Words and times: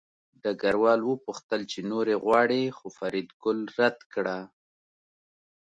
ډګروال 0.43 1.01
وپوښتل 1.11 1.61
چې 1.71 1.79
نورې 1.91 2.15
غواړې 2.23 2.61
خو 2.77 2.87
فریدګل 2.97 3.59
رد 3.77 3.97
کړه 4.13 4.37